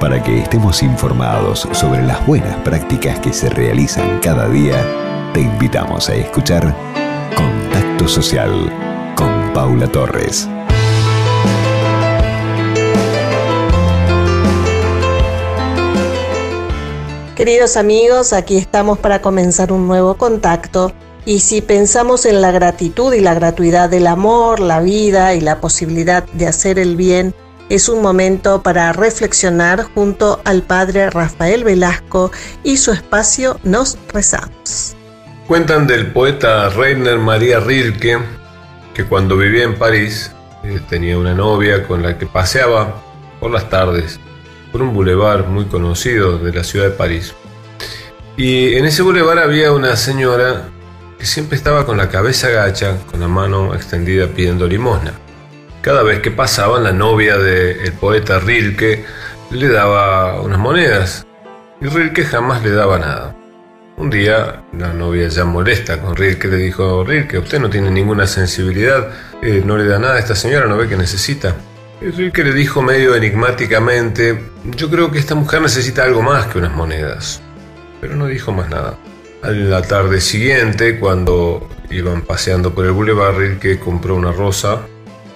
[0.00, 4.76] Para que estemos informados sobre las buenas prácticas que se realizan cada día,
[5.32, 6.76] te invitamos a escuchar
[7.34, 8.70] Contacto Social
[9.16, 10.50] con Paula Torres.
[17.34, 20.92] Queridos amigos, aquí estamos para comenzar un nuevo contacto
[21.24, 25.58] y si pensamos en la gratitud y la gratuidad del amor, la vida y la
[25.58, 27.34] posibilidad de hacer el bien,
[27.68, 32.30] es un momento para reflexionar junto al padre Rafael Velasco
[32.62, 34.96] y su espacio Nos rezamos.
[35.46, 38.18] Cuentan del poeta Reiner María Rilke
[38.94, 40.32] que cuando vivía en París
[40.64, 43.02] eh, tenía una novia con la que paseaba
[43.40, 44.18] por las tardes
[44.72, 47.34] por un bulevar muy conocido de la ciudad de París.
[48.36, 50.68] Y en ese bulevar había una señora
[51.18, 55.12] que siempre estaba con la cabeza gacha, con la mano extendida pidiendo limosna.
[55.86, 59.04] Cada vez que pasaban, la novia del poeta Rilke
[59.52, 61.24] le daba unas monedas
[61.80, 63.36] y Rilke jamás le daba nada.
[63.96, 68.26] Un día, la novia ya molesta con Rilke le dijo, Rilke, usted no tiene ninguna
[68.26, 71.54] sensibilidad, eh, no le da nada a esta señora, no ve que necesita.
[72.00, 76.58] Y Rilke le dijo medio enigmáticamente, yo creo que esta mujer necesita algo más que
[76.58, 77.40] unas monedas.
[78.00, 78.98] Pero no dijo más nada.
[79.40, 84.80] A la tarde siguiente, cuando iban paseando por el boulevard, Rilke compró una rosa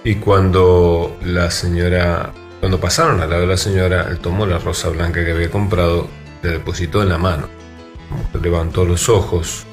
[0.05, 4.89] y cuando la señora, cuando pasaron al lado de la señora, él tomó la rosa
[4.89, 6.09] blanca que había comprado,
[6.43, 7.49] le depositó en la mano.
[8.43, 9.67] Levantó los ojos,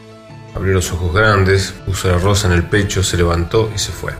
[0.55, 4.13] abrió los ojos grandes, puso la rosa en el pecho, se levantó y se fue.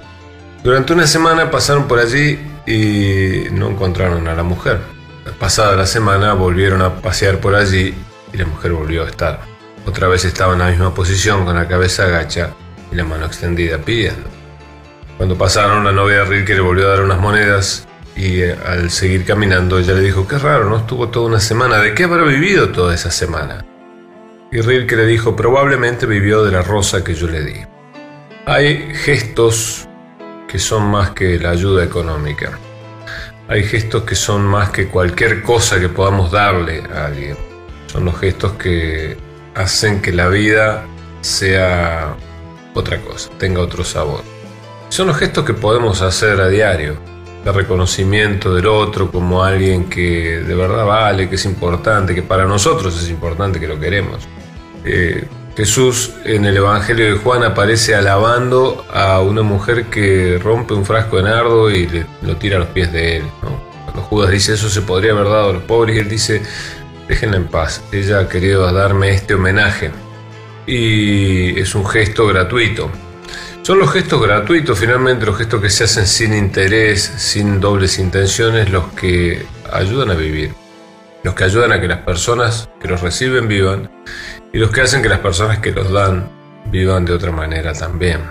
[0.63, 4.79] Durante una semana pasaron por allí y no encontraron a la mujer.
[5.39, 7.93] Pasada la semana volvieron a pasear por allí
[8.33, 9.41] y la mujer volvió a estar.
[9.85, 12.51] Otra vez estaba en la misma posición con la cabeza agacha
[12.91, 14.36] y la mano extendida pidiendo.
[15.17, 18.91] Cuando pasaron, la novia de Rilke le volvió a dar unas monedas y eh, al
[18.91, 22.23] seguir caminando ella le dijo, qué raro, no estuvo toda una semana, ¿de qué habrá
[22.23, 23.65] vivido toda esa semana?
[24.51, 27.61] Y Rilke le dijo, probablemente vivió de la rosa que yo le di.
[28.45, 29.89] Hay gestos
[30.47, 32.51] que son más que la ayuda económica.
[33.47, 37.35] Hay gestos que son más que cualquier cosa que podamos darle a alguien.
[37.87, 39.17] Son los gestos que
[39.55, 40.85] hacen que la vida
[41.21, 42.15] sea
[42.73, 44.36] otra cosa, tenga otro sabor.
[44.89, 46.95] Son los gestos que podemos hacer a diario.
[47.45, 52.45] El reconocimiento del otro como alguien que de verdad vale, que es importante, que para
[52.45, 54.27] nosotros es importante, que lo queremos.
[54.83, 60.85] Eh, Jesús en el Evangelio de Juan aparece alabando a una mujer que rompe un
[60.85, 63.23] frasco de nardo y le, lo tira a los pies de él.
[63.85, 66.41] Cuando Judas dice eso se podría haber dado a los pobres y él dice,
[67.07, 69.91] déjenla en paz, ella ha querido darme este homenaje.
[70.65, 72.91] Y es un gesto gratuito.
[73.67, 78.69] Son los gestos gratuitos, finalmente los gestos que se hacen sin interés, sin dobles intenciones,
[78.69, 80.53] los que ayudan a vivir,
[81.21, 83.91] los que ayudan a que las personas que los reciben vivan
[84.53, 86.29] y los que hacen que las personas que los dan
[86.71, 88.21] vivan de otra manera también,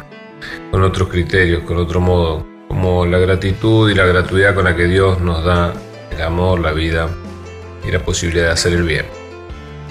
[0.70, 4.86] con otros criterios, con otro modo, como la gratitud y la gratuidad con la que
[4.86, 5.74] Dios nos da
[6.12, 7.10] el amor, la vida
[7.86, 9.04] y la posibilidad de hacer el bien.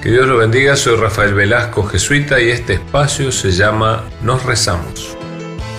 [0.02, 5.16] Que Dios lo bendiga, soy Rafael Velasco, jesuita, y este espacio se llama Nos rezamos.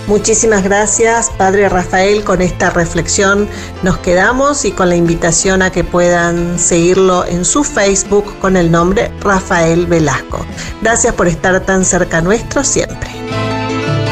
[0.07, 3.47] Muchísimas gracias, Padre Rafael, con esta reflexión
[3.83, 8.71] nos quedamos y con la invitación a que puedan seguirlo en su Facebook con el
[8.71, 10.45] nombre Rafael Velasco.
[10.81, 13.09] Gracias por estar tan cerca nuestro siempre.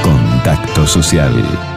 [0.03, 1.74] Contacto Social